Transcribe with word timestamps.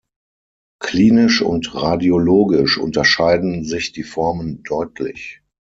Klinisch 0.79 1.43
und 1.43 1.75
radiologisch 1.75 2.79
unterscheiden 2.79 3.63
sich 3.63 3.91
die 3.91 4.01
Formen 4.01 4.63
deutlich. 4.63 5.43